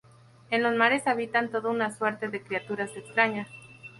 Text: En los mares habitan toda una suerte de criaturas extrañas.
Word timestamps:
En 0.49 0.63
los 0.63 0.75
mares 0.75 1.05
habitan 1.05 1.51
toda 1.51 1.69
una 1.69 1.95
suerte 1.95 2.27
de 2.29 2.41
criaturas 2.41 2.89
extrañas. 2.97 3.47